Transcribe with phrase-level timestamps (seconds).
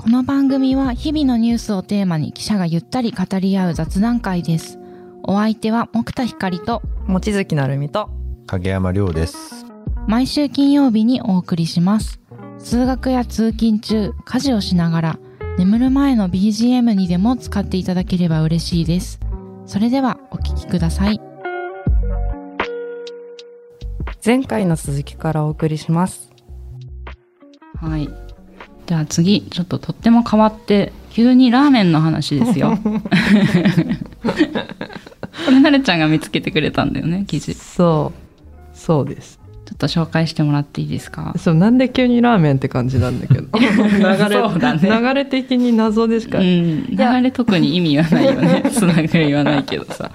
[0.00, 4.78] この番組は日々のニュースをテーマに記者がゆったり語り合う雑談会です。
[5.24, 8.08] お相手は木田光と望月なるみと
[8.46, 9.66] 影山亮です。
[10.08, 12.18] 毎週金曜日にお送りします。
[12.58, 15.18] 通学や通勤中、家事をしながら
[15.58, 19.20] 眠る前の BGM にでも使っていただければ嬉しいです。
[19.66, 21.20] それではお聞きください。
[24.24, 26.30] 前回の続きからお送りします
[27.74, 28.29] はい。
[28.90, 32.76] じゃあ次、ちょっととっても変わって、急にラーメンの話ですよ。
[32.82, 33.00] こ
[35.48, 37.54] れ、なるちゃんが見つけてくれたんだよね、記事。
[37.54, 38.18] ちそう。
[38.76, 39.38] そうです。
[39.70, 41.34] ょっと紹介してもらっていいですか？
[41.38, 43.42] そうなんで急にラーメンって感じなんだけど。
[43.56, 44.42] 流れ
[44.90, 45.00] ね。
[45.00, 48.64] 流れ的に謎でしか、うん、い流やれ特に意味はないよね。
[48.72, 50.10] つながり言わないけどさ。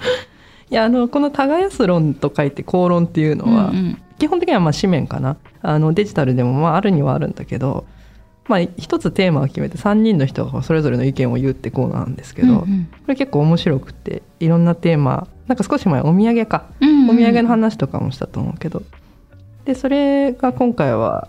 [0.70, 3.98] いやあのこの耕す論と書いて公論っていうのは、うんうん。
[4.18, 5.38] 基本的にはまあ紙面かな。
[5.62, 7.86] あのデジタルでもまああるにはあるんだけど
[8.48, 12.88] まあ一つテーマを決めて3人の人がそれぞれの意見を言うってコーナーなんですけど、こうんうん。
[13.06, 17.10] れ結構面白くていろんなテーマなんか少し前お土産かうんうん。
[17.10, 18.82] お土産の話とかもしたと思うけど
[19.64, 21.28] でそれが今回は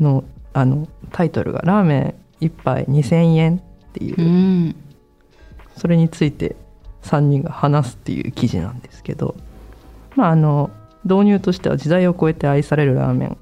[0.00, 3.56] のあのタイトルが「ラーメン1杯2000円」
[3.88, 4.76] っていう、うん。
[5.76, 6.56] それについて
[7.02, 9.34] 3人が話すっていう記事なんですけど
[10.14, 10.70] まああの
[11.04, 13.36] 導入としては時代を超えて愛されるラーメン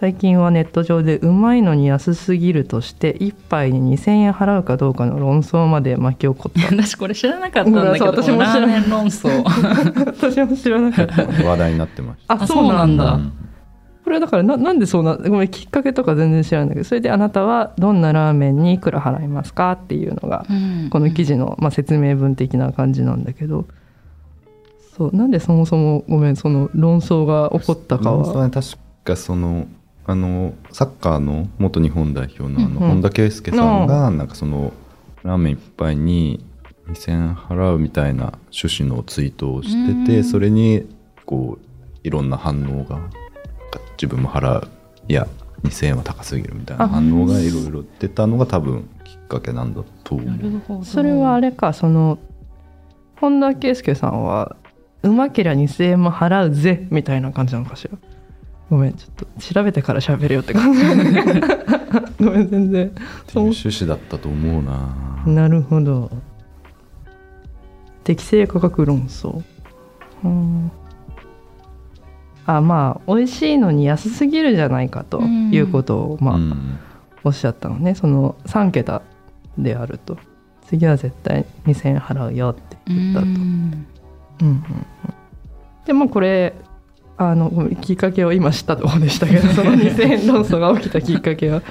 [0.00, 9.42] 最近はネット上でうまいのに安すぎるとして1杯に2000円払うかどうかの論争まで巻き起こっ 私これ知らなかったんだけど、私も知らないラーメン論争。
[9.42, 11.24] た 私も知らなかった。
[11.44, 12.34] 話題になってました。
[12.34, 13.14] あそうなんだ。
[13.14, 13.20] あ
[14.04, 20.90] これだからななんでそうなごめんきっかけとか全然知らないんだけどそれであなたはどんなラーメンにいくら払いますかっていうのがうん。
[20.90, 23.64] この記事の、まあ、説明文的な感じなんだけど。
[24.96, 28.22] そうなんでそもそもごめんその論争が起こったかは。
[28.22, 28.68] 論争は確
[29.02, 29.66] かその
[30.10, 34.72] あのサッカーの元日本代表のあの、本田圭佑さんがなんかその
[35.22, 36.42] ラーメン一杯に
[36.88, 40.24] 2000円払うみたいな趣旨のツイートをしてうてん。
[40.24, 40.86] それに
[41.26, 42.98] こういろんな反応が
[44.00, 44.68] 自分も払う。
[45.08, 45.26] いや
[45.64, 46.88] 2000円は高すぎるみたいなあ。
[46.88, 50.26] 反応がいろいろ出たのが多分きっかけなんだと思う。
[50.26, 50.84] なるほど。
[50.84, 52.18] それはあれかその
[53.20, 54.56] 本田圭佑さんは
[55.02, 57.98] うまけりゃ2,000円も払うぜみたいな感じなのかしら？
[58.70, 60.80] ごめんちょっと調べてから喋れよって感じ。
[62.22, 62.86] ごめん全然。
[62.86, 63.02] ってい
[63.36, 64.94] う趣旨だったと思うな。
[65.26, 66.10] なるほど。
[68.04, 69.42] 適正価格論争。
[70.24, 70.70] うん。
[72.46, 76.78] あまあ美味しいのに安すぎるじゃないかということを、まあうん。
[77.24, 77.94] おっしゃったのね。
[77.94, 79.02] その3桁
[79.56, 80.18] であると。
[80.66, 83.32] 次は絶対2000円払うよって言ったと、うん。
[83.32, 83.86] うん
[84.42, 84.64] うんうん。
[85.86, 86.54] でまあこれ
[87.18, 91.62] あのきっかけを今知ったところでしたけど その2000円論争が起きたきっかけは。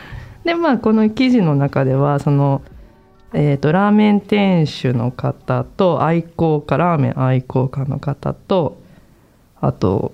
[0.43, 2.61] でまあこの記事の中ではその
[3.33, 8.77] えー、とラーメン店主の方と愛好家ラーメン愛好家の方と
[9.59, 10.13] あと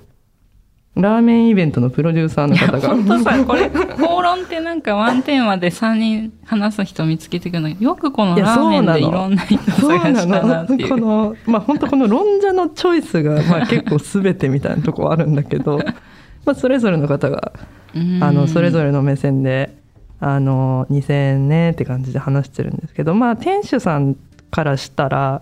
[0.96, 2.90] ラーメンイベントのプロデューサーの方が。
[2.90, 7.96] 本当さ、これ、口論ってなんかワンテーマで3人話す人見つけてくるのよ。
[7.96, 10.90] くこのラーメンでいろんな人そう探したなっていう。
[10.90, 15.80] このまあ本当この論者のチョイスが、まあ、結構全てみたいなとこあるんだけど。
[16.46, 17.54] まあそれぞれの方が
[18.20, 18.86] あのそれぞれ。
[18.86, 19.76] れの目線で
[20.20, 24.16] あの2000円ねって感じで話してるんですけどまあ店主さん
[24.52, 25.42] からしたら、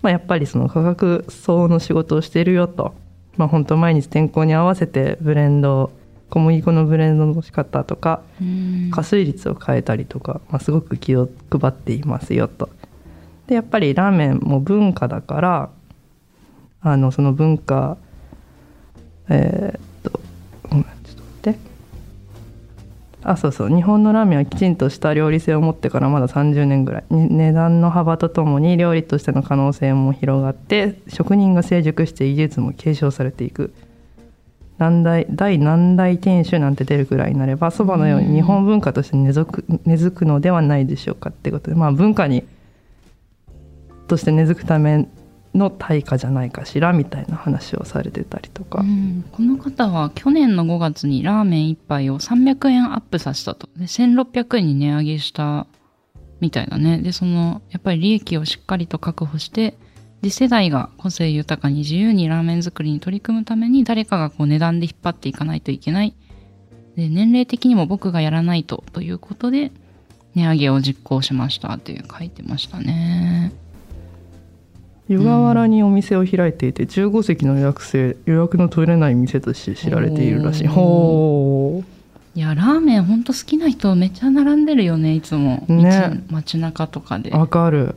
[0.00, 2.94] まあ、やっぱりその価格相応の仕事をしているよと、
[3.38, 5.90] まあ、本当毎日天候に合わせてブレンド
[6.28, 12.68] 小麦粉のブレンドの仕方とかうん加水率を変えたりとか、まあ、すごく気を配っていますよと。
[13.46, 15.70] でやっぱりラーメンも文化だから
[16.82, 17.96] あのその文化
[19.30, 19.87] えー
[23.30, 23.68] あそうそう。
[23.68, 27.04] 日本のラーメンはきちんとした料理性を持ってからまだ30年ぐらい。
[27.10, 33.74] に値段の幅とともに料理としての可能性も広がって職人が成熟して技術も継承されていく。
[34.78, 41.76] 何代第何代店主なんて出るくらいになればそばのように日本文化として根付く根付くのではないでしょうかってことで。
[41.76, 42.44] まあ文化に
[44.06, 45.06] として根付くため
[45.54, 53.68] の対価じゃないかしらみたいな話をされてたりとか、うんこの方は去年の5月にラーメン1杯を300円アップさせたと。
[53.76, 55.66] で、1600円に値上げした
[56.40, 56.98] みたいだね。
[56.98, 59.76] で、その、やっぱり利益をしっかりと確保して、
[60.22, 66.14] 次世代が個性豊かに自由にラーメン作りに取り組むために誰かがこう値段で引っ張っていかないといけない。
[66.96, 69.70] で、年齢的にも僕がやらないとということで、
[70.34, 73.52] 値上げを実行しましたっていう書いてましたね。
[75.08, 80.66] 湯河原にお店を開いていて15席の予約制予約の取れない店として知られているらしい。
[80.66, 81.82] ほ
[82.34, 86.22] いやラーメンほんと好きな人めっちゃ並んでるよねいつも、ね。
[86.30, 87.30] 道街中とかで。
[87.30, 87.96] わかる。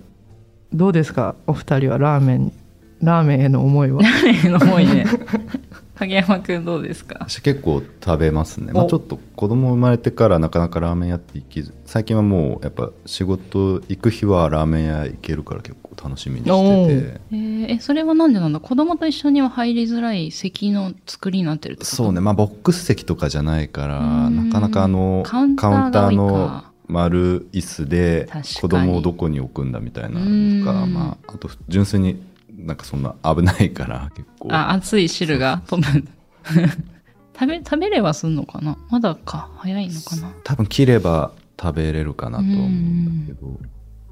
[0.74, 2.54] どうですかお二人はラーメンに
[3.02, 4.02] ラーメンへの思いは？
[4.02, 5.06] ラーメンの思いね
[6.02, 7.28] 影山くんどうですか？
[7.30, 8.88] 私結構食べますね、まあ、お。
[8.88, 17.20] ちょっと子供生まれてからなかなかラーメン屋って行きず最近はもうやっぱ仕事行く日はラーメン屋行けるから結構楽しみにしてて。
[17.32, 18.60] えーえそれはなんでなんだ？
[18.60, 21.96] 子供と一緒には入りづらい席の作りになってるってこと？
[21.96, 22.20] そうね。
[22.20, 24.50] まあボックス席とかじゃないからうん。
[24.50, 28.28] なかなかあのカウンターの丸椅子で
[28.60, 32.22] 子供をどこに置くんだみたいなうんのとか、まあ、あと純粋に
[32.66, 34.50] なんかそんな危ないから 結構。
[34.52, 35.88] あ熱い汁が飛ぶ
[37.34, 38.78] 食べ食べれはすんのかな？
[38.90, 40.32] まだか早いのかな？
[40.44, 43.60] 多分切れば食べれるかなとは思うんだけど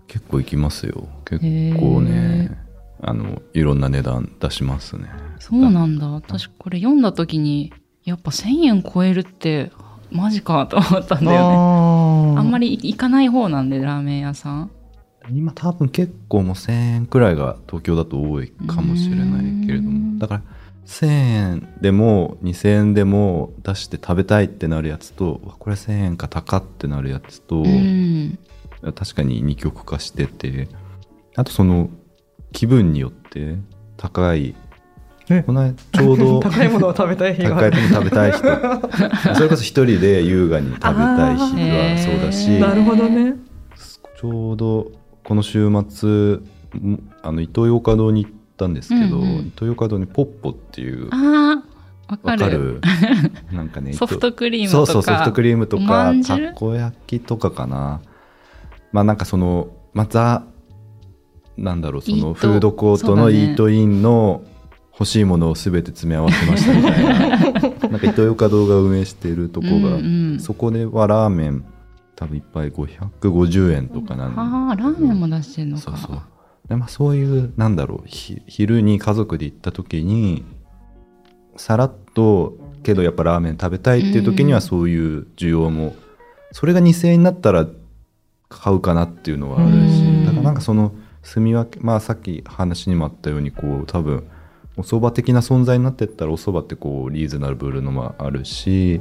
[0.07, 1.07] 結構行きますよ。
[1.25, 1.39] 結
[1.79, 2.57] 構ね
[3.01, 5.05] あのいろんな値段出しますね。
[5.39, 6.07] そうなんだ。
[6.09, 7.71] 私これ読んだ時に
[8.03, 9.71] やっぱ1000円超えるって
[10.11, 11.55] マジかと思ったんだよね。
[12.37, 14.71] ああんまり行かない方なんでラーメン屋さん
[15.31, 20.13] 今多分結構もう1000円くらいが東京だと多いかもしれないけれどうん。
[20.13, 20.41] もだから
[20.85, 28.39] 1000円でも2000円でも出して食べたいってなるやつとこれ1000円か高ってなるやつと、うん。
[28.95, 30.67] 確かに二極化してて
[31.35, 31.89] あとその
[32.51, 33.57] 気分によって
[33.97, 34.55] 高い
[35.29, 35.43] え？
[35.43, 37.49] この間ちょうど 高いものを食べたい日が。
[37.55, 38.39] 高いもの食べたい人
[39.35, 43.35] それこそ一人で優雅に食べたい日はそうだし、なるほどね。
[44.19, 44.91] ちょうど
[45.29, 46.09] この週末
[46.79, 49.47] んあのイトーヨーカドーに行ったんですけど、うんうん。
[49.47, 51.63] イトーヨーカドーにポッポっていうあ
[52.07, 52.81] あわかわる。
[53.53, 54.85] なんかねソフトクリームとか。
[54.87, 58.01] そうそうソフトクリームとかたこ焼きとかかな。
[58.91, 60.43] まあなんかそのまあザ
[61.57, 64.41] なんだろうそのフードコートのイートインの
[64.93, 67.37] 欲しいものを全て詰め合わせましたみたいな。
[67.87, 70.39] なんかイトーヨーカドーが運営しているとこが、うんうん。
[70.39, 71.63] そこではラーメン
[72.19, 74.41] 多分一杯550円とかなんで。
[74.41, 75.83] ああラーメンも出してんのか。
[75.83, 76.21] そうそう。
[76.67, 80.43] で、まあ、そういうなんだろうひ昼に家族で行った時に
[81.55, 85.95] さらっとけどやっぱラーメン食べたいっていう時にはそういう需要も、
[86.51, 87.67] それが2000円になったら
[88.49, 90.25] 買うかなっていうのはあるし、うん。
[90.25, 90.91] だからなんかその
[91.23, 94.29] 住み分けまあさっき話にもあったようにこう多分
[94.75, 98.99] お蕎麦的な存在になってったらお蕎麦ってこうリーズナブルのもあるし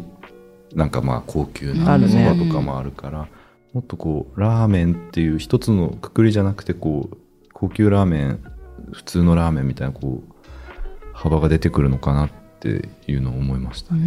[0.74, 2.14] なんかまあ高級なおあるね。
[2.14, 3.28] 蕎麦とかもあるから、
[3.72, 7.16] もっとこうラーメンっていう一つのくくりじゃなくてこう
[7.52, 8.40] 高級ラーメン
[8.92, 10.34] 普通のラーメンみたいなこう
[11.12, 12.30] 幅が出てくるのかなっ
[12.60, 14.00] ていうのを思いましたね。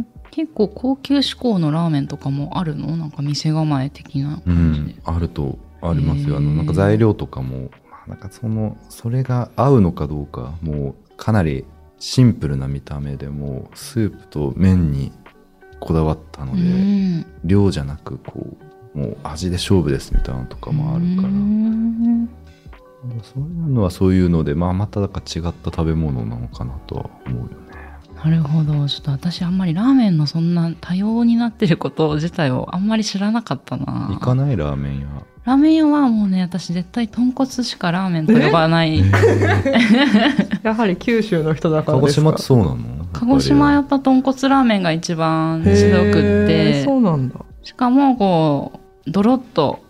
[0.00, 0.06] ん。
[0.30, 2.96] 結構高級志向のラーメンとかもあるの？
[2.96, 5.00] なんか店構え的なう感じで。
[5.00, 6.36] ん、あるとありますよ。
[6.36, 11.64] あのなんか材料とかも、まあ、なんかそのそれが合うのかどうかもうかなり
[11.98, 15.12] シンプルな見た目でもうスープと麺に
[15.80, 17.26] こだわったのうで、ん。
[17.44, 18.56] 量じゃなくこ
[18.94, 22.28] うもう味で勝負ですみたいなのとかもあるから、うん。
[23.22, 27.54] そういうのはそういうので、まあ、まただか違った食べ物なのかなとは思うよね。
[28.22, 28.86] なるほど。
[28.86, 34.08] ちょっと私あんまりラーメンのそんな多様になってること自体をあんまり知らなかったな。
[34.12, 35.06] 行かないラーメン屋。
[35.46, 39.00] ラーメン屋はもうね私絶対豚骨しかラーメンと呼ばない。
[40.62, 42.26] やはり九州の人だからですか？
[42.26, 42.99] 鹿児島ってそうなの？
[43.12, 47.36] 鹿児島ややっぱ豚骨ラーメンが一番へ強くっーてそうなんだ。
[47.62, 49.82] しかもこうドロッと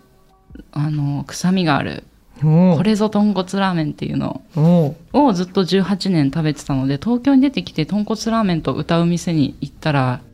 [0.72, 2.04] あの臭みがある
[2.42, 4.42] おこれぞ豚骨ラーメンっていうの。
[4.56, 10.29] おをずっと18年食べてたので東京に出てきて豚骨ラーメンと歌う店に行ったらえ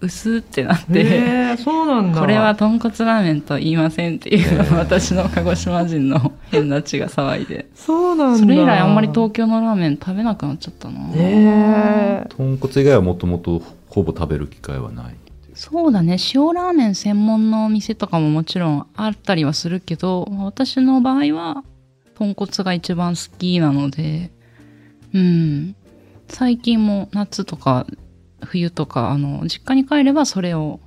[0.00, 1.04] 薄ってなって、へ
[1.52, 2.20] えそうなんだ。
[2.20, 8.38] これは豚骨ラーメンと言いませんっていうのへーを私の鹿児島人の変な血が騒いでそうなんだ。
[8.38, 15.14] それ以来あんまり東京のラーメン食べなくなっちゃったな、へえ豚骨以外はもともとほぼ食べる機会はない。
[15.54, 16.18] そうだね。
[16.34, 21.64] 塩ラーメン専門のお店とかももちろんあったりはするけど私の場合は
[22.14, 24.30] 豚骨が一番好きなので
[25.14, 25.74] うん。
[26.28, 27.86] 最近も夏とか
[28.44, 30.80] 冬とかあの実家に帰ればそれを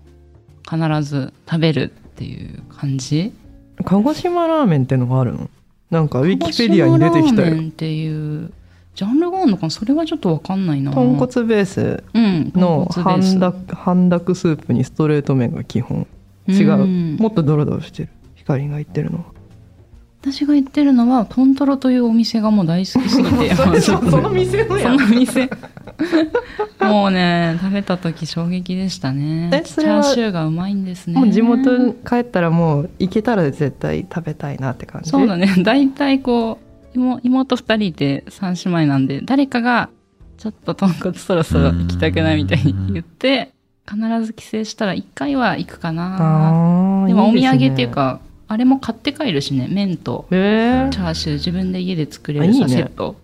[0.70, 3.34] 必ず食べるっていう感じ？
[3.86, 5.50] 鹿児島ラーメンってのがあるの？
[5.90, 8.54] なんかウィキペディアに出てきたよ鹿児島ラーメンっていう
[8.96, 9.70] ジャンルがあるのかな？
[9.70, 10.92] それはちょっとわかんないな。
[10.92, 16.06] 豚骨ベースうんの半濁半濁スープにストレート麺が基本。
[16.48, 17.16] 違う、うん。
[17.18, 18.10] もっとドロドロしてる。
[18.36, 19.26] 光が言ってるのは
[20.22, 23.56] 私が言ってるのはトントロというお店がもう大好きすぎて。
[23.82, 25.50] そその店のやその店。
[26.82, 29.50] もうね食べた時衝撃でしたね。
[29.64, 31.20] チャーシューがうまいんですね。
[31.20, 35.10] もう地元に帰ったらもう行けたら絶対食べたいなって感じ？
[35.10, 35.54] そうだね。
[35.64, 36.60] 大体こ
[36.94, 39.90] う妹妹2人いて3姉妹なんで誰かが
[40.38, 43.52] ちょっと豚骨そろそろ行きたくないみたいに言って
[43.90, 47.06] 必ず帰省したら1回は行くかな。
[47.08, 50.90] でもお土産っていうかあれも買って帰るしね麺とえー。
[50.90, 53.16] チャーシュー自分で家で作れるさセット。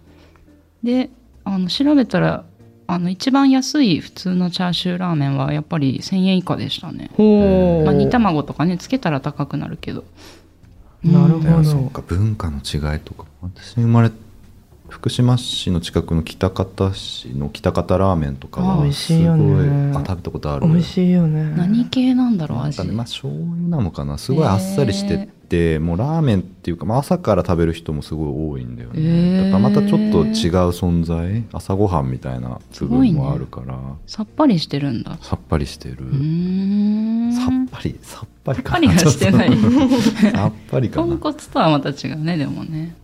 [0.84, 1.10] で
[1.44, 2.46] あの調べたら
[2.86, 10.04] あの一番安い普通のチャーシューラーメンはやっぱり1000円以下でしたね、まあ、煮卵とかねつけたら高くなるけど。
[11.04, 11.50] なるほど。
[11.50, 14.12] いやそっか文化の違いとか私生まれ
[14.90, 19.44] 福島市の近くの北方市の北方ラーメンとかあは美味しいよね。
[19.44, 20.02] すごい。
[20.02, 20.68] あ食べたことある。
[20.68, 21.44] 美味しいよね。
[21.56, 22.78] 何系なんだろう味？
[22.78, 23.46] なんかねまあ醤油
[23.78, 24.18] なのかな。
[24.18, 31.44] すごいあっさりしてって、もうラーメンっていうか、まあ、朝から食べる人もすごい多いんだよね、だからまたちょっと違う存在？
[31.52, 33.78] 朝ごはんみたいな部分もあるから、
[34.08, 35.18] さっぱりしてるんだ。
[35.22, 36.04] さっぱりしてる、さ
[37.48, 39.52] っぱりさっぱりかさっぱりはしてない。
[40.32, 41.08] さっぱりかな。
[41.08, 42.96] 豚骨とはまた違うねでもね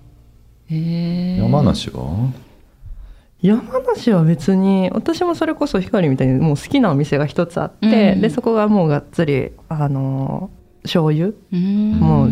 [0.71, 2.31] 山梨は？
[3.41, 10.49] 山梨は別に私もそれこそ光みたいにもう好きなお店が一つあって、うんでそこがもうがっつりあの
[10.83, 11.27] 醤油？
[11.29, 11.91] うーん。
[11.99, 12.29] もう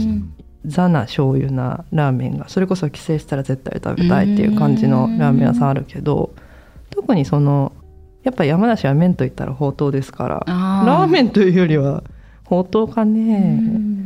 [0.65, 6.33] ザな醤油なラーメンがそれこそ帰省したら絶対食べたいっていう感じのラーメン屋さんあるけど
[6.89, 7.71] 特にその
[8.23, 12.03] やっぱ山梨は麺といったらほうとうですからあラーメンンというよりは
[12.43, 13.98] ほうとうかね、うん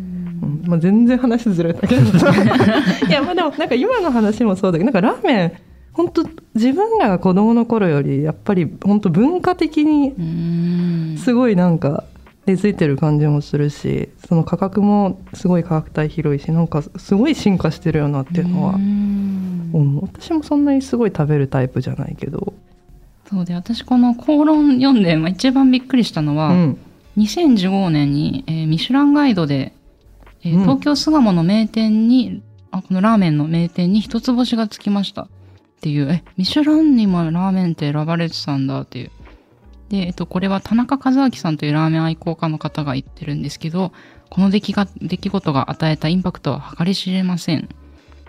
[0.44, 2.02] まあ、全然話ずれたけど。
[3.08, 5.52] いやまあでもなんか今の話もそうだけどなんかラーメン
[5.94, 6.24] 本当
[6.56, 12.04] 自分らが子供の頃よりやっぱり本当文化的にすごいなんか
[12.46, 18.74] 根付いてる感じもするしその価格もすごい価格帯広いしなんかすごい進化してるよなっていうのは
[20.02, 22.54] 私もそんなにすごい食べるタイプじゃないけど、
[23.28, 26.78] そうで私この口論読んで、まあ、一番びっくりしたのは、うん、
[27.18, 29.74] 2015年に、えーミシュランガイドで、
[30.44, 30.62] えーうん。
[30.62, 35.24] 東京巣鴨の名店にあこのラーメンの名店に一つ星がつきました。
[35.24, 35.28] っ
[35.82, 39.12] ていうえミシュランにもラーメンって選ばれてたんだっていう。
[39.90, 43.92] で、えっと、これは田中和明さんというラーメン愛好家の方が言ってるんですけど
[44.30, 47.70] この出来が出来事が与えたインパクトは計り知れません。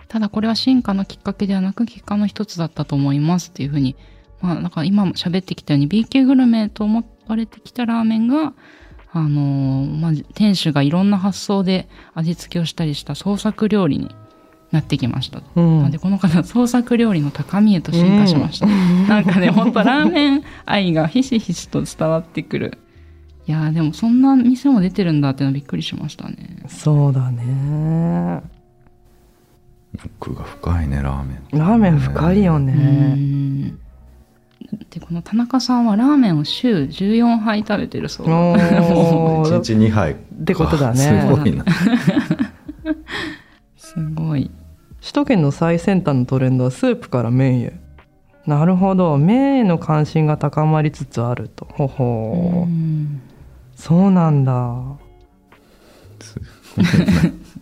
[0.07, 3.95] ただこれは進化のきっかけではなく結果の一つだったと思いますっていうふうに。
[4.41, 8.53] まあなんか今も喋ってきたように B 級グルメと思われてきたラーメンが
[9.17, 14.13] あのーまあ、店主がいろんな発想で味付けをしたりした創作料理に
[14.71, 15.41] なってきました。
[15.55, 18.67] うんなんでこの方創作料理の高みへと進化しました。
[18.67, 22.77] なんかね、ほんとラーメン愛がひしひしと伝わってくる。
[23.47, 26.63] いやーでもそんな店も出てるんだってのはびっくりしましたね。
[26.67, 28.41] そうだね
[30.19, 33.79] 奥が深いねラーメンラーメン深いようね、ん
[34.89, 38.29] でこの田中さんはラーメンを週14杯食べてるそう。
[38.29, 39.43] おー。
[39.45, 40.13] 1日2杯。
[40.13, 40.97] ってことだね。
[40.97, 41.65] すごいな。
[43.77, 44.51] すごい。
[45.01, 47.79] 首都圏の最先端のトレンドはスープから麺へ。
[48.45, 49.17] なるほど。
[49.17, 51.67] 麺への関心が高まりつつあると。
[51.71, 53.21] ほほう、うん。
[53.75, 54.51] そうなんだ。
[54.53, 54.97] ま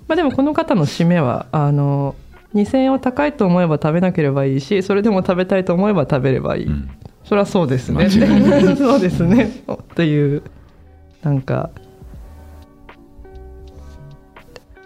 [0.10, 2.16] あでもこの方の締めはあの
[2.56, 6.90] 2000円を高いと思えば食べなければいいしそれでも食べたいと思えば食べればいい、うん。
[7.24, 8.10] そりゃそうですね。
[8.78, 9.64] そうですね。
[9.72, 10.44] っていう
[11.24, 11.70] なんか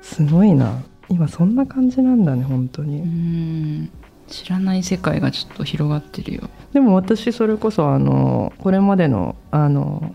[0.02, 0.82] すごいな。
[1.10, 3.90] 今そんな感じなんだね本当に、うん。
[4.28, 6.50] 知らない世界がちょっと広がってるよ。
[6.74, 10.14] でも私それこそあのこれまでのあの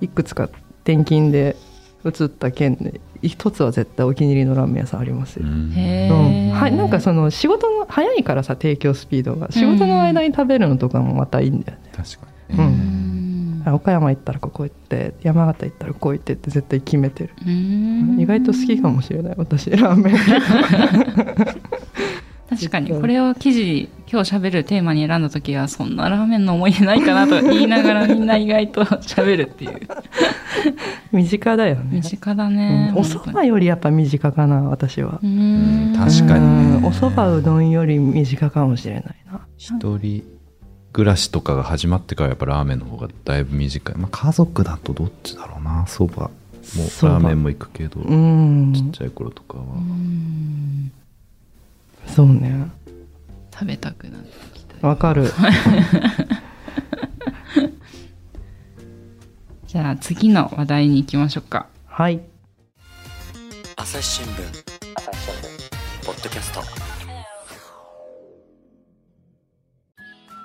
[0.00, 0.44] いくつか
[0.84, 1.56] 転勤で
[2.04, 5.70] 移った県で一つは絶対お気に入りのラーメン屋さんありますよ、うん。
[6.52, 13.62] はい、なんかその仕事の早いからさ提供スピードが仕事の間に食べるのとかもまたいいんだよね、確かうにね、ん。
[13.66, 18.16] あ岡山行ったらここ行って山形行ったらここ行ってって絶対決めてる、うん。
[18.18, 20.16] 意外と好きかもしれない私ラーメン
[22.50, 22.90] 確かに。
[22.90, 29.80] これを記事今日喋るテーマに選んだ時はそんなラーメンの思い出ないかなと 言いながらみんな意外と喋るっていう。
[31.12, 31.82] 身近だよね。
[31.92, 32.98] 身近だね、うん。
[32.98, 35.20] お蕎麦よりやっぱ身近かな私は。
[35.22, 35.94] うん。
[35.96, 36.76] 確かにね。
[36.78, 36.84] うん。
[36.86, 39.40] お蕎麦うどんより身近かもしれないな。
[39.56, 40.24] 一人
[40.92, 45.84] 暮らしとかが始まってからやっぱラーメンの方がだいぶ短い、まあ、家族だとどっちだろうな。
[45.86, 46.30] そば
[46.76, 48.72] もそばラーメンも行くけど、うん。
[48.74, 50.90] ちっちゃい頃とかは、うん
[52.14, 52.70] そうね。
[53.52, 55.32] 食べたくなってきたわかる。
[59.66, 61.66] じゃあ次の話題に行きましょうか。
[61.86, 62.20] はい。
[63.76, 64.30] 朝日新聞
[66.04, 66.60] ポッドキャスト。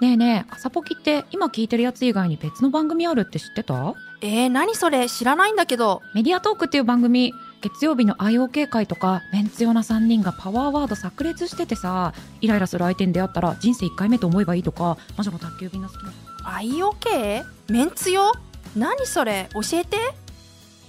[0.01, 3.95] ねえねえ朝ポキって今聞いてるやつ以外に別の番組あるって知ってた？
[4.22, 5.10] えー、何それ？
[5.10, 6.01] 知らないんだけど。
[6.13, 16.13] メディアトークっていう番組月曜日の IOK 会とかメンツ用な3人がパワーワード炸裂しててさイライラする相手に出会ったら人生1回目と思えばいいとか魔女の宅急便の好きな
[16.45, 17.43] IOK?
[17.69, 18.31] メンツよ？
[18.75, 19.50] 何それ？
[19.53, 19.97] 教えて。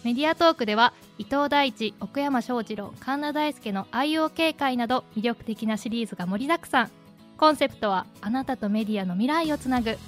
[0.05, 6.91] メディアトークでは伊藤大地奥山翔二郎神田大輔の愛用警戒など魅力的なシリーズが盛りだくさん。
[7.39, 9.99] コンセプトはあなたとメディアの未来をつなぐ。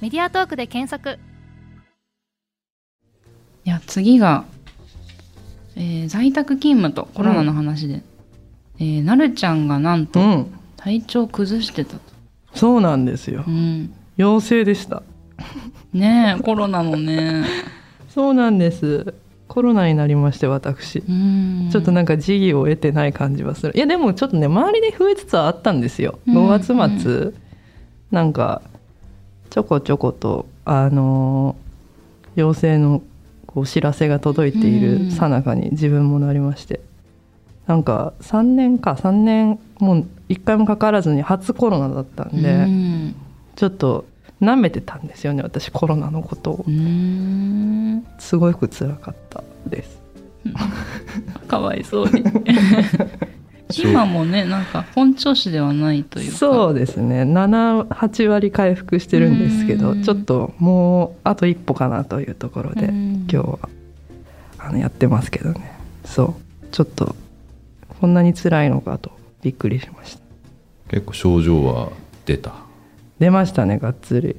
[0.00, 1.18] メディアトークで検索。
[3.64, 4.44] いや次が、
[5.78, 8.02] えー在宅勤務とコロナの話で、
[8.78, 10.46] えーなるちゃんがなんとうん。
[10.76, 12.00] 体調崩してたと、
[12.54, 13.44] そうなんですよ。
[13.46, 15.02] うん、陽性でした。
[15.92, 17.44] ねえコロナのね。
[18.10, 19.14] そうなんです。
[19.48, 20.98] コロナになりまして私。
[21.08, 21.68] うん。
[21.72, 23.72] ちょっとなんか時宜を得てない感じはする。
[23.74, 26.18] いやでもちょっとね周りで増えつつはあったんですよ。
[26.26, 26.36] うん。
[26.36, 27.32] 5月末、
[28.12, 28.62] なんか
[29.50, 33.02] ちょこちょことあのー陽性の
[33.58, 36.80] こう知らせが届いているさなかに自分もなりまして。
[37.66, 43.14] なんか3年か3年もう1回もかからずに初コロナだったんで、うん。
[43.56, 44.06] ちょっと
[44.40, 46.64] 舐めてたんですよね私コロナのことを。
[46.66, 48.06] うん。
[48.18, 50.00] すごく辛かったです。
[51.48, 52.22] かわいそうに。
[53.84, 56.38] 今もねなんか本調子ではないというか。
[56.38, 57.22] そうですね。
[57.22, 60.02] 78割回復してるんですけどうん。
[60.02, 62.86] ちょっともうあと一歩かなというところで。
[62.86, 63.58] うん今日は
[64.58, 65.72] あのやってますけどね。
[66.04, 66.66] そう。
[66.72, 67.14] ちょっと
[68.00, 69.10] こんなに辛いのかと
[69.42, 70.20] びっくりしました。
[70.90, 71.90] 結構症状は
[72.26, 72.52] 出た？
[73.18, 74.36] 出ましたねがっつり。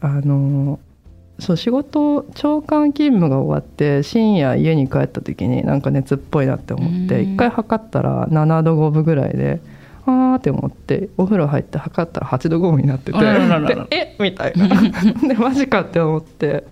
[0.00, 0.78] あの
[1.38, 7.34] そう仕事長官勤務が終わって深夜家に帰った時になんか熱っぽいなって思ってうん。
[7.34, 9.60] 一回測ったら7度5分ぐらいで
[10.06, 13.18] あーって思ってお風呂入って測ったら8度5分になってて。
[13.18, 14.16] あらららえ？
[14.20, 14.68] みたいな。
[15.28, 16.64] でマジかって思って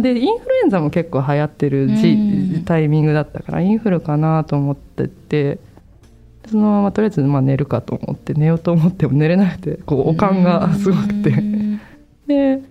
[0.00, 2.64] でインフルエンザも結構流行ってるじうん。
[2.64, 5.58] タイミングだったからインフルかなと思ってて
[6.48, 11.30] そのままとりあえずまあ寝るかと思って寝ようと思っても寝れなくてこうおかんがすごくて。
[11.30, 11.80] うん。
[12.26, 12.62] で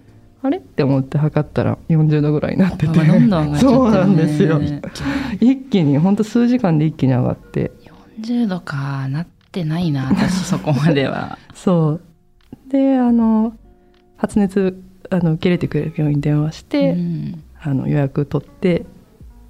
[0.42, 3.00] あれって思って測ったら40度ぐらいになってて。
[3.00, 3.58] ね。
[3.60, 4.62] そうなんですよ。
[5.40, 7.72] 一気にほんと数時間で一気に上がって。
[8.22, 11.40] 40度かなってないな私そこまでは。
[11.56, 12.02] そう。
[12.70, 13.54] であの
[14.18, 17.44] 発熱あの受け入れてくれる病院に電話して、うん。
[17.62, 18.86] あの予約取って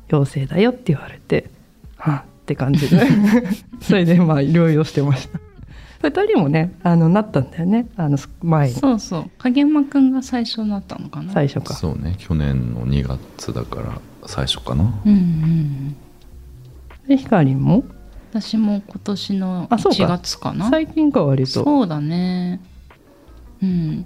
[0.08, 1.50] 陽性だよって言われて
[1.98, 2.16] はあ。
[2.20, 3.02] って感じで。
[3.82, 5.40] それでまあ療養してました。
[6.08, 7.88] 2人もねあのなったんだよね。
[7.98, 8.76] あの前に。
[8.76, 9.32] そうそう。
[9.40, 11.34] 影山くんが最初なったのかな。
[11.34, 11.74] 最初か。
[11.74, 12.16] そうね。
[12.20, 14.84] 去年の2月だから最初かな。
[15.06, 15.96] うんうん
[17.08, 17.84] でひかりんも？
[18.32, 20.18] 私も今年の1あそうか。
[20.20, 20.70] 月かな。
[20.70, 21.64] 最近か割と。
[21.64, 22.60] そうだね。
[23.62, 24.06] うん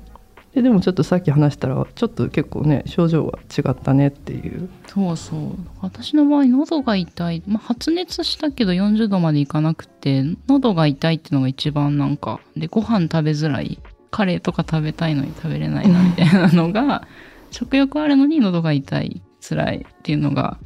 [0.59, 4.69] ででもちょっとさっき話したらちょっと結構ね症状は違ったねっていう。
[4.87, 5.55] そうそう。
[5.81, 13.79] 私の場合喉が痛い、まあ、発熱したけど40度までいかなくて喉が痛いっていうのが一番なんかでご飯食べづらい。
[14.11, 17.07] カレーとか食べたいのに食べれないなみたいなのが
[17.51, 20.57] 食欲あるのに喉が痛い辛いっていうのが、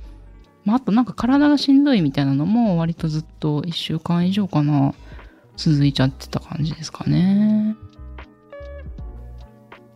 [0.63, 4.93] まあ、あとなんか体がしんどいみたいなのも割とずっと1週間以上かな
[5.57, 7.75] 続いちゃってた感じですかね。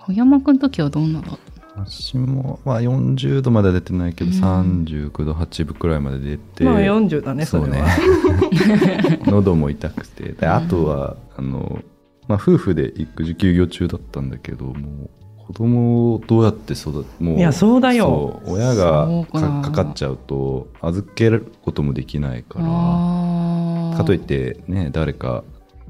[0.07, 1.37] 影山くん時はどんなだっ
[1.75, 1.85] た？
[1.85, 4.37] 私も、まあ、40度までは出てないけど、うん。
[4.85, 7.77] 39度8分くらいまで出てまあ40だねそそうね。
[7.77, 10.31] れ は喉も痛くて。
[10.33, 11.81] であとはあの、
[12.27, 15.09] まあ、夫婦で育児休業中だったんだけどもう
[15.45, 18.41] 子供をどうやって育てもういやそうだよ。
[18.47, 19.61] 親がかか。
[19.61, 23.97] かかっちゃうと預けることもできないから。
[23.97, 25.43] かといってね誰か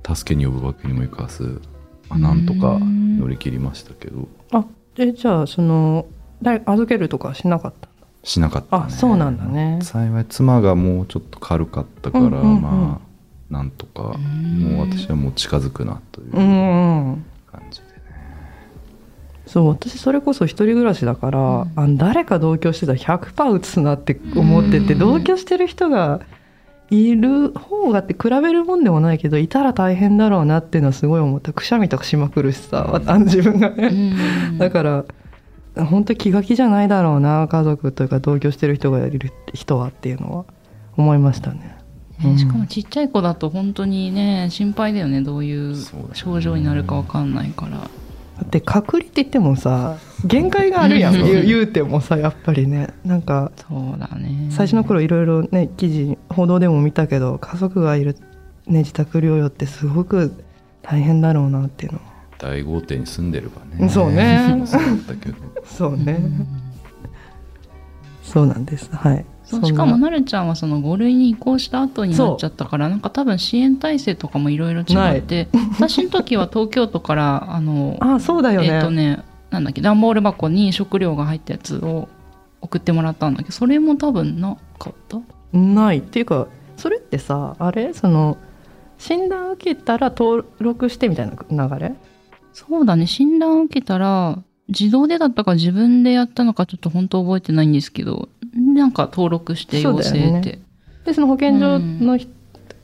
[0.06, 1.77] 助けに呼ぶわけにもいかず、まあ、
[2.16, 4.28] なんとかうん乗り切りましたけど。
[4.52, 4.66] あ
[4.98, 6.06] えじゃあその
[6.42, 7.90] 誰預けるとかしなかった
[8.24, 8.84] しなかったね。
[8.88, 9.80] あそうなんだね。
[9.82, 12.62] 幸い妻がもうちょっと軽かったから、うんうんうん。
[12.62, 17.20] まあなんとかうんもう私はもう近づくなという感
[17.72, 17.92] じでね、
[19.46, 21.72] そう私それこそ一人暮らしだから、うん。
[21.76, 25.00] あの誰か同居してたら100%打つなって思ってて、うん。
[25.00, 26.22] 同居してる人が
[26.90, 31.52] いる方がって比べるもんでもないけどいたら大変だろうなっていうのはすごい思った。
[31.52, 34.58] くしゃみとかしまくるしさ、あの自分がね、うん。
[34.60, 35.06] だから
[35.76, 40.46] 本当気が気じゃないだろうな家族というか同居してる人がいる人はっていうのは
[40.96, 41.78] 思いましたね。
[42.24, 45.22] ねしかもちっちゃい子だと本当にね心配だよね。
[45.22, 45.76] どういう
[46.14, 47.90] 症状になるかわかんないから
[48.38, 51.16] だって隔離って言ってもさ限界があるやん。
[51.16, 51.24] うん。
[51.24, 52.94] 言う言うてもさやっぱりね。
[53.04, 54.50] なんかそうだね。
[54.52, 58.16] 最初の頃いろいろね記事報道でも見たけど家族がいる、
[58.68, 60.44] ね、自宅療養ってすごく
[60.84, 62.00] 大変だろうなっていうの。
[62.00, 62.06] は
[62.38, 63.90] 大豪邸に住んでればね。
[63.90, 64.62] そうね。
[64.66, 65.36] そうだったけど。
[65.66, 66.48] そうね、うん。
[68.22, 68.90] そうなんです。
[68.94, 82.10] はいそしかもなるちゃんはその5類に移行した後になっちゃったからなんか多分支援体制とかもいろいろ違って私の時は東京都からあのあそうだよね、えっとねなんだっけ段ボール箱に食料が入ったやつを
[82.62, 85.22] 送ってもらったんだけどそれも多分なかった？
[85.58, 86.00] ない。
[86.00, 87.94] っていうかそれってさあれ？
[87.94, 88.38] その
[88.98, 91.96] 診断受けたら登録してみたいな流れ？
[92.52, 93.08] そうだね。
[93.08, 98.28] 診断を受けたら自動でだったか自分でやったのかちょっと本当覚えてないんですけど
[98.78, 100.60] なんか登録して陽性って、
[101.06, 102.30] でその保健所の人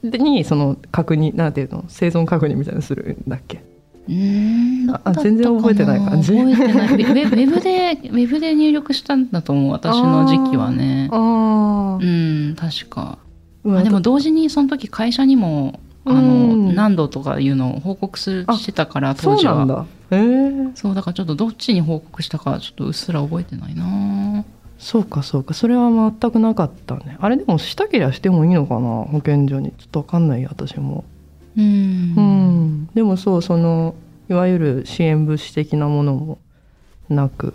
[0.03, 1.85] にその確認なんていうの？
[1.87, 3.63] 生存確認みたいなのするんだっけ？
[4.05, 6.87] うーんどうだったか全然覚えてない感じ覚えてない。
[6.87, 11.07] ウェブでウェブで入力したんだと思う私の時期はね。
[11.11, 13.17] あうん確か。
[13.65, 16.75] ああでも同時にその時会社にもあの、うん。
[16.75, 19.55] 何度とかいうのを報告するあしてたからそう当時は。
[19.55, 24.43] なんだへえそうだからちょっとどっちに報告したかちょっとうっすら覚えてないな
[24.83, 25.53] そうかそうか。
[25.53, 27.15] それは全くなかったね。
[27.21, 28.81] あれでもしたけりゃしてもいいのかな？
[28.81, 29.71] 保健所に。
[29.71, 31.05] ちょっとわかんないや私も。
[31.57, 31.63] うん。
[31.63, 33.95] うん、でもそうその
[34.29, 36.37] いわゆる支援物資的なものも
[37.07, 37.53] なく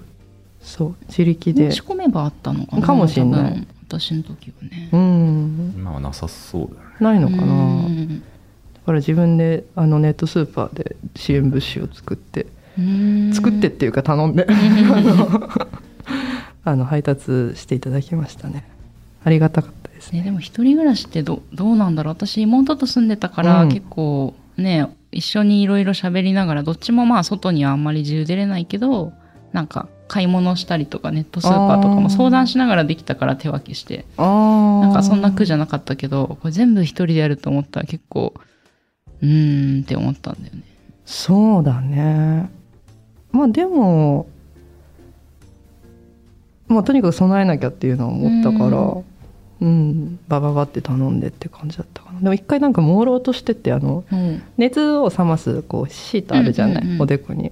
[0.61, 2.87] そう自力で申し込めばあったのかな？
[2.87, 3.67] かもしんない。
[3.87, 4.89] 私の時はね。
[4.91, 5.75] うん。
[5.77, 6.97] 今はなさそうだよね。
[7.01, 7.57] ないのかな、う
[7.91, 8.21] ん。
[8.21, 8.25] だ
[8.87, 12.47] から自分であのネットスーパーで支援物資を作って
[12.79, 13.33] うん。
[13.35, 14.47] 作ってっていうか頼んで
[16.65, 18.69] あの配達していただきましたね。
[19.25, 20.21] ありがたかったですね。
[20.21, 22.15] ね、でも一人暮らしってどどうなんだろう。
[22.15, 23.69] 私妹と住んでたから、うん。
[23.69, 29.13] 結構ね一緒にいろいろ喋りながらどっちもまあ外にはあんまり自由出れないけど
[29.53, 38.35] なんか買い物したりとかネットスーパーとかも相談しながらできたから手分けしてなんかそんな苦じゃなかったけどこれ全部一人でやると思ったら結構
[39.21, 40.63] うーんって思ったんだよね。
[41.05, 42.51] そうだね。
[43.33, 44.29] まあでも
[46.69, 49.05] まあとにかく備えなきゃっていうのは思ったからう
[49.61, 52.21] うん、バババって頼んでって感じだったかな。
[52.21, 54.43] でも一回なんか朦朧としててあのうん。
[54.57, 57.03] 熱を冷ますこうシートあるじゃない、うんうんうん。
[57.03, 57.51] おでこに。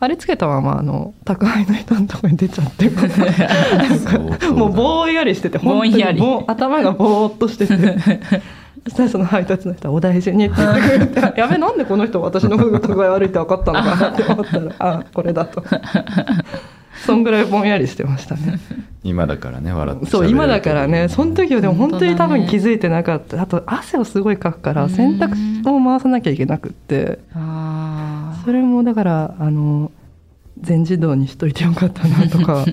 [0.00, 2.88] あれつけたままあの宅配の人のとこに出ちゃって
[4.50, 6.20] もうぼんやりしてて本当にぼんやり。
[6.20, 7.74] ぼん頭がぼーっとしてて。
[8.84, 15.62] そしたらその配達の人は「お大事に」って言ってくれてやべなんでこの人私の具合悪いって分かったのかなって思ったらあこれだと
[17.06, 18.58] そんぐらいぼんやりしてましたね。
[19.04, 23.42] 今だからね笑ってそう今だからねその時はでも本当に多分気づいてなかった。
[23.42, 27.18] あと汗をすごいかくから洗濯を回さなきゃいけなくって。
[27.34, 29.90] あそれもだからあの
[30.60, 32.64] 全自動にしといてよかったなとか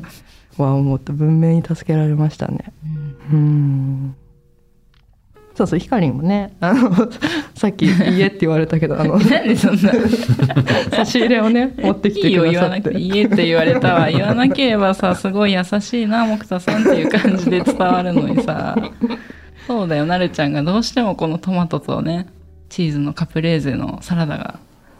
[0.58, 2.74] は思って 文明に助けられましたね。
[3.32, 3.40] ーうん。
[3.40, 4.16] うん
[5.60, 6.90] そうそうひかりんもねあの
[7.54, 7.84] さっき
[8.16, 9.92] 「家」って言われたけどあの なんでそんな。
[10.96, 13.00] 差し入れをね持ってきいいよてくだ言わなくてさって。
[13.02, 18.78] いいえって言われたわ言わなければさすごい優しいな木田さんっていう感じで伝わるのにさ。
[19.68, 22.28] そうだよなるちゃんがどうしてもこのトマトとね
[22.70, 24.60] チーズのカプレーゼのサラダが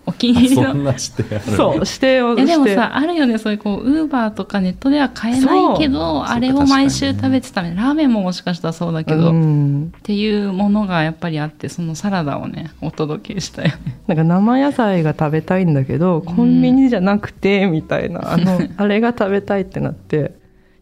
[0.10, 0.72] お気に入りの。
[0.72, 3.38] そんなしてあるそう指定をえでもしてさあるよね。
[3.38, 14.00] そういうこうウーバーとかネットでは買えないけどあれを毎週食べてためラーメンももしかしたらそうだけど、うっん、ていうものがやっぱりあってそのサラダをねお届けしたよね。
[14.08, 20.34] なんか生野菜が食べたいんだけどコンビニじゃなくてみたいな、あの あれが食べたいってなって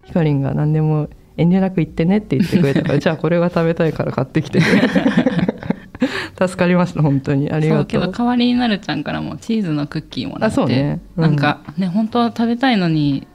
[0.05, 4.81] ひかりんが何でも遠慮なく言ってねって言ってくれたから じゃあこれが食べたいから買ってきてくれ
[6.39, 7.51] 助かりました本当に。
[7.51, 10.99] ありそうけがとうど代わりになるちゃんからもチーズのクッキーもらってあそうね。
[11.15, 11.23] うん。
[11.23, 13.25] なんかね本当は食べたいのに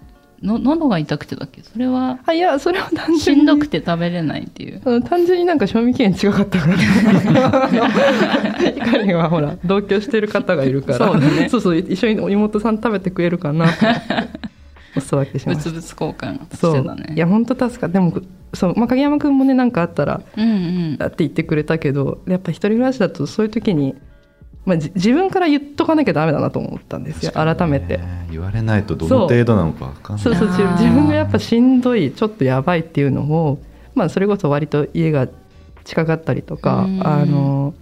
[0.42, 1.62] の喉が痛くてだっけ？
[1.62, 4.80] それはあいやそれは単し純にんどくて食べれないっていう。
[4.84, 6.74] うん単純になんか賞味期限違かったから。
[6.74, 10.98] あのひかりんはほら同居してる方がいるから。
[10.98, 11.48] そうだね。
[11.48, 13.72] そうそう一緒にお妹さん食べてくれるかなと
[14.96, 17.14] お裾分けしました物々交換そうしてたね。
[17.14, 18.12] いや本当助かるでも
[18.54, 20.54] そう、まあ、影山君もね何かあったらうんう
[20.94, 20.98] ん。
[20.98, 23.94] だって言ってくれたけどやっぱ一人暮らしだとそういう時に、
[24.66, 27.32] まあ、じ自分から言っとかなきゃダメだなと思ったんですよ。
[27.32, 27.98] 改めて。
[27.98, 30.24] ね言われないとどの程度なのか分かんない。
[30.24, 30.34] そう。
[30.34, 33.62] そう自分がやっぱしんどいちょっとやばいっていうのを、
[33.94, 35.28] まあ、それこそ割と家が
[35.84, 37.06] 近かったりとかうん。
[37.06, 37.74] あの、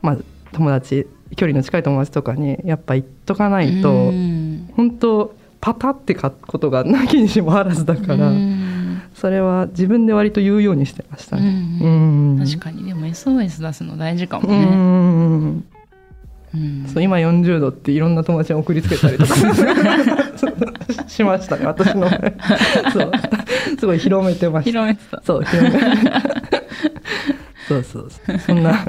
[0.00, 0.18] まあ、
[0.52, 4.70] 友達距離の近い友達とかにやっぱ言っとかないと、うん。
[4.76, 9.00] 本当パタってかことがなきにしもあらずだから、うん。
[9.14, 11.42] それは自分で割と言うようにしてましたね。
[11.80, 12.36] ううん。
[12.40, 12.44] ん。
[12.44, 12.84] 確かに。
[12.84, 15.64] でも SOS 出すの大事かもうね、ん。
[16.54, 16.86] うん。
[16.92, 19.34] そう今40度っていろんな友達に送りつけたりとか
[21.06, 22.08] しましたね私の。
[22.92, 23.12] そう。
[23.78, 24.70] すごい広めてました。
[24.70, 25.22] 広めてた。
[25.24, 25.70] そう広め。
[27.68, 28.38] そうそうそう。
[28.40, 28.84] そんな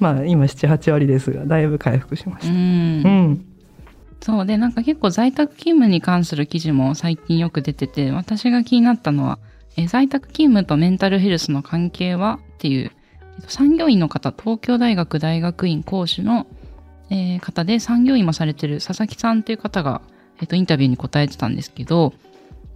[0.00, 2.56] まあ今78割ですがだいぶ回復しましうたん。
[2.56, 3.44] うん
[4.22, 9.38] そうでなんか結構在宅勤務に関する記事も最近よく出てて私が気になったのは
[9.76, 12.92] え在宅勤務とメンタルヘルスの関係はっていう
[13.36, 16.46] えっと産業医の方東京大学大学院講師の、
[17.10, 20.02] えー方で産業医もされてる佐々木さんという方が
[20.42, 22.12] えっと、インタビューに答えてたんですけど、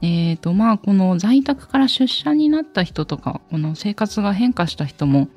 [0.00, 5.28] えっと、まあ、この在宅から出社になった人とか、この生活が変化した人も、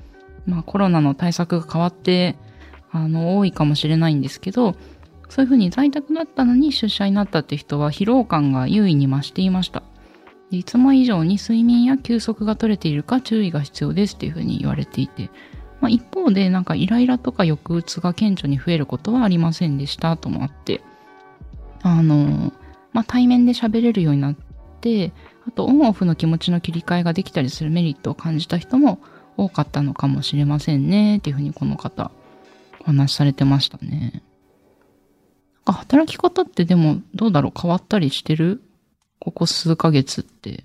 [0.45, 2.35] まあ、コロナの対策が変わって、
[2.91, 4.75] あの、多いかもしれないんですけど、
[5.29, 9.83] そういうふうに在宅だったのに出社になったって人は疲労感が優位に増していました。
[10.51, 15.29] いつも以上に睡眠や休息が取れているか注意が必要ですっていうふうに言われていて、
[15.79, 20.81] まあ、一方でなんかイライラとか抑うつが顕著に増えることはありませんでしたともあって、
[21.83, 22.51] あの、
[22.91, 24.35] まあ、対面で喋れるようになっ
[24.81, 25.13] て、
[25.47, 28.99] あとオンオフの気持ちの切り替えができたりするメリットを感じた人も
[29.37, 32.11] 多かったのかもしれませんねっていうふうにこの方
[32.81, 34.23] お話しされてましたね。
[35.73, 37.59] か働き方ってでもどうだろう？
[37.59, 38.61] 変わったりしてる？
[39.19, 40.63] ここ数ヶ月って。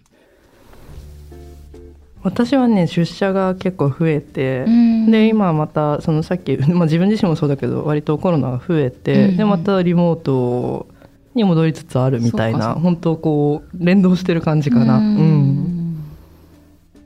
[2.23, 10.87] 私はね出社が結構増えて、うんで今またそのさっき、 まあ、自分自身もそうだけど割とコロナが増えて、うんでまたリモート
[11.35, 14.97] に戻りつつあるみたいな本当こう連動してる感じかな。
[14.97, 16.05] ううんん。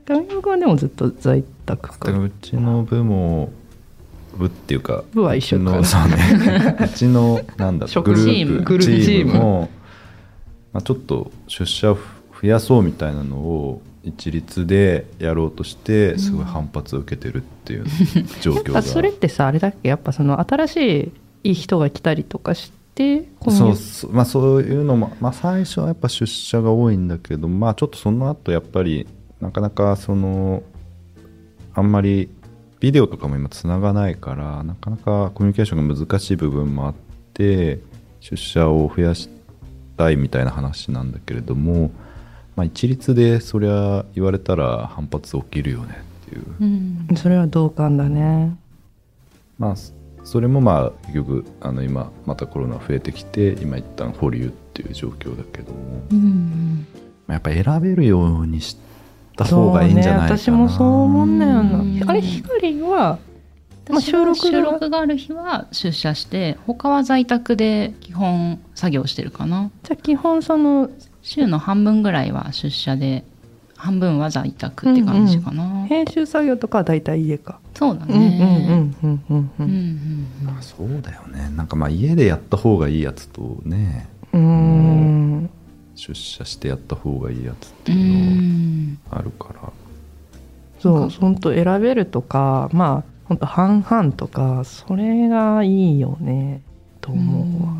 [0.05, 2.19] 上山君はでもずっと在宅だからか。
[2.23, 3.49] うちの部も
[4.39, 6.77] 部っていうか部は一緒のそうね。
[6.81, 9.33] うちのなんだ職グルチープグループチーム。
[9.33, 9.69] も、
[10.73, 11.97] まあ、ちょっと出社を
[12.41, 17.85] 増やそうみたいなのを一律でやろうとしてすごい反発を受けてるっていう
[18.41, 19.89] 状況が、あそれってさあれだっけ？
[19.89, 21.11] やっぱその新し
[21.43, 29.07] いいい人が来たりとかしてそうそうまあそういうのも、まあ、最初はやっぱ出社が多いんだけどまあちょっとその後やっぱり
[29.41, 30.63] なかなかその
[31.73, 32.29] あんまり
[32.79, 36.93] ビデオとかも今つながないからなかなかコミュニケーションが難しい部分もあっ
[37.33, 37.79] て
[38.21, 39.29] 出社を増やし
[39.97, 41.91] たいみたいな話なんだけれども、
[42.55, 46.43] まあ、一律でそりゃ言われたら反発起きるよねっていう。
[46.61, 46.65] う
[47.13, 47.15] ん。
[47.17, 48.57] それは同感だね。
[49.57, 56.85] まあそそれもまあ結局あの今またコロナ増えてきて今一旦保留っていう状況だけども、うん
[57.25, 58.77] まあやっぱ選べるようにし
[59.47, 62.05] た方がいいんじゃないかな、そうね、私もそう思うんだようんな。
[62.11, 63.19] あれ光は
[63.99, 64.35] 収録が。
[64.35, 69.71] 収録がある日は出社して他は在宅で基本作業してるかな。
[69.83, 70.89] じゃあ基本その
[71.21, 73.23] 週の半分ぐらいは出社で
[73.75, 77.59] 半分は在宅って感じかな、編集作業とかは大体家か。
[77.73, 79.37] そうだうんうんねうんうんうん。
[79.37, 80.27] ううんん。
[80.43, 81.49] まあそうだよね。
[81.55, 84.07] なんかまあ家でやった方がいいやつとね。
[84.33, 85.49] うーん。
[85.99, 88.99] 出社してやった方がいいやつってういうのん。
[89.11, 89.71] あるから。
[90.79, 91.09] そう。
[91.09, 96.61] 本当選べるとかまあ本当半々とかそれがいいよね
[97.01, 97.73] と思うわ。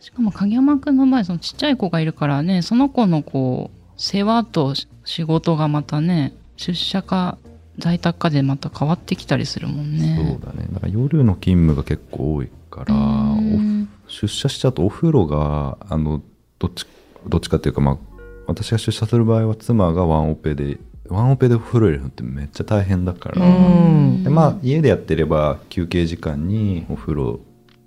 [0.00, 7.38] しかも影山くんの場合そのちっちゃい子がいるからねその子のこう世話と仕事がまたね出社か
[7.78, 10.38] 在宅かでまた変わってきたりするもんね。
[10.40, 10.66] そうだね。
[10.72, 13.88] だから夜の勤務が結構多いからうん。
[14.08, 16.20] お出社しちゃうとお風呂があの
[16.58, 16.86] どっち
[17.28, 17.98] どっちかっていうかまあ
[18.46, 24.24] 私が出社する場合は妻がワンオペでワンオペでお風呂入れるのってめっちゃ大変だから、うん。
[24.24, 27.40] でまあ家でやってれば休憩時間にお風呂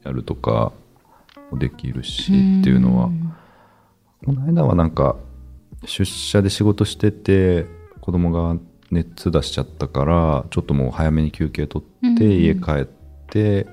[0.04, 0.72] やるとか
[1.52, 3.10] もできるしっていうのは。
[4.26, 5.16] この間はなんか
[5.86, 7.66] 出社で仕事してて
[8.02, 8.60] 子供が
[8.92, 12.32] 熱出しちゃったからちょっともう早めに休憩取ってうん。
[12.32, 12.86] 家帰っ
[13.30, 13.68] て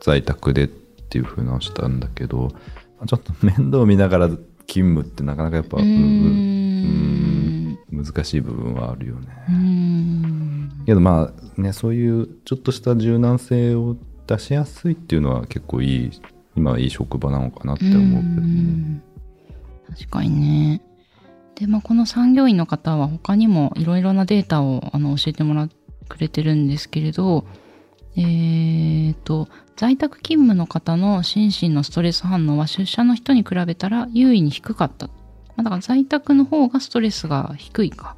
[0.00, 2.52] 在宅でっていう風なのをしたんだけど
[3.06, 9.28] ちょっと面倒見ながら勤務ってなかなかやっぱううん難しい部分はあるよね。
[9.48, 16.10] うんけどまあねそういうちょっとした柔軟性を出しやすいっていうのは結構いい
[16.56, 18.46] 今はいい職場なのかなって思うけどね。
[18.46, 19.02] ん
[19.90, 20.82] 確かにね。
[21.54, 25.74] で、まあ、この産業医の方は他にもいろいろなデータをあの教えてもらって
[26.08, 27.46] くれてるんですけれど、
[28.16, 35.06] えー、と、在宅勤務の方の心身のストレス反応は出社の人に比べたら優位に低かった。
[35.06, 35.12] ま
[35.58, 38.16] あ、だから在宅の方がストレスが低いか。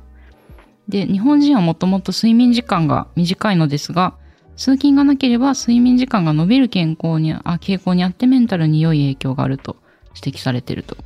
[0.88, 4.14] で、日本人はもともと睡眠時間が短いのですが、
[4.56, 9.76] 通勤がなければ睡眠時間が伸びる健康にあ傾向にあってメンタルに良い影響があると
[10.14, 10.96] 指摘されていると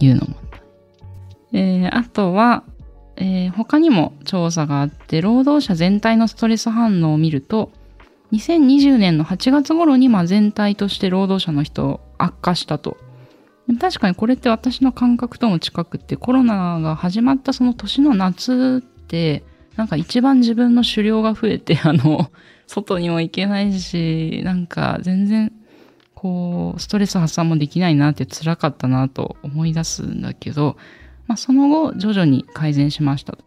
[0.00, 0.36] いうのも。
[1.52, 2.64] えーあとは、
[3.16, 7.70] えー他にも調査があって、労働者全体のストレス反応を見ると、
[8.32, 12.96] 2020年の8月頃にまあ全体として労働者の人悪化したと。
[13.78, 19.44] 確かにこれって私の感覚とも近くってコロナが始まったその年の夏って
[19.76, 22.30] なんか一番自分の狩猟が増えて あの
[22.66, 25.52] 外にも行けないしなんか全然
[26.14, 30.76] こうストレス発散もできないなって辛かったなと思い出すんだけど、
[31.26, 33.44] まあ、その後徐々に改善しましたと。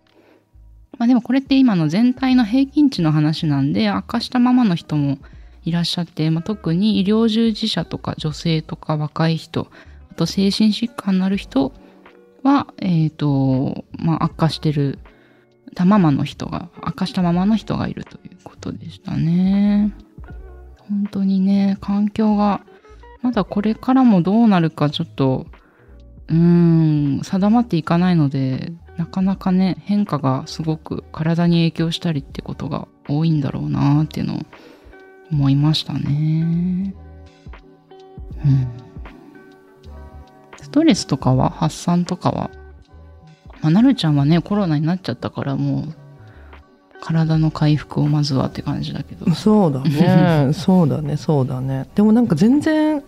[0.97, 5.17] まあでもこれって今の全体の平均値の話なんで悪化したままの人も
[5.65, 9.67] いらっしゃって、まあ、特に医療従事者とか女性とか若い人
[10.11, 11.73] あと精神疾患のある人
[12.43, 14.99] は、えっとまあ、悪化してる
[15.75, 19.93] たままの人が悪化したままの人がいるということでしたね。
[20.77, 22.61] 本当にね環境が
[23.21, 25.47] まだこれからもどうなるかちょっと
[26.27, 34.39] うーん定まっていかないのでなかなかね変化がすごく体に影響したりってことが多いんだろうなっていうのを
[35.31, 36.93] 思いましたね。
[38.45, 38.67] うん。
[40.61, 42.51] ストレスとかは発散とかは、
[43.61, 45.95] まあ、なるちゃんはねコロナになっちゃったからもう
[47.01, 49.33] 体の回復をまずはって感じだけど。
[49.33, 53.03] そうだね そうだねそうだねでもなんか全然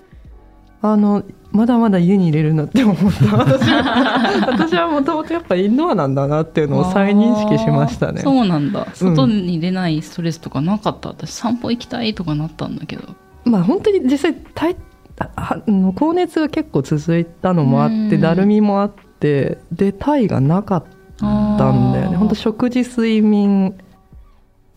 [0.82, 3.38] あのまだまだ家に入れるなって思った。
[4.52, 8.22] 私はもともとやっぱインドアなんだなっていうのを再認識しましたね。
[8.22, 8.88] そうなんだ。
[8.94, 11.10] 外に出ないストレスとかなかった？
[11.10, 13.04] 私散歩行きたいとかなったんだけど。
[13.46, 14.76] まあ本当に実際たい
[15.20, 15.30] あ
[15.66, 18.10] あの高熱が結構続いたのもあっうん。
[18.10, 20.84] てだるみもあってで体がなかっ
[21.18, 21.26] た
[21.72, 22.18] んだよね。
[22.18, 23.74] 本当食事睡眠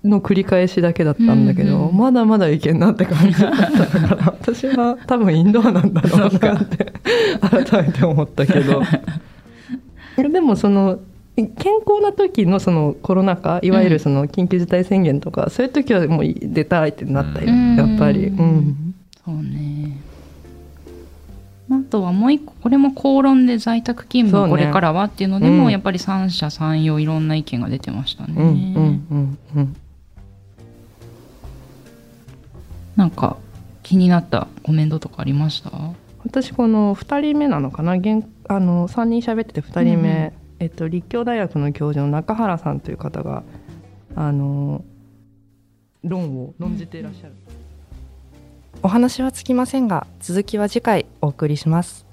[0.04, 6.30] の繰り返しだけだったんだけど、うんうんまだまだいけんなって感じだったから 私は多分インドアなんだろうなっ
[6.64, 6.92] て
[7.66, 8.82] 改めて思ったけど。
[10.30, 10.98] でもその
[11.36, 11.46] 健
[11.86, 17.76] 康な時のそのコロナ禍いわゆるその緊急事態宣言とか、そういう時はもう出たいってなったよ、うん。
[17.76, 18.26] やっぱり。
[18.26, 18.94] うん。
[19.24, 19.96] そうね。
[21.70, 25.70] あとはもう一個、これも口論で在宅勤務これからはっていうのでも、うん。
[25.70, 28.34] やっぱり三者三様いろんな意見が出てましたね。
[28.36, 29.76] うんうんうんうん
[32.98, 33.36] なんか
[33.84, 35.70] 気になったコメントとかありました？
[36.24, 37.92] 私この2人目なのかな？
[37.92, 40.32] 現あの3人喋ってて2人目、うんうん。
[40.58, 43.44] えっと、立教大学の教授の中原さんという方が
[44.16, 44.84] あの
[46.02, 47.34] 論を論じていらっしゃる、
[48.82, 52.07] お話はつきませんが続きは次回お送りします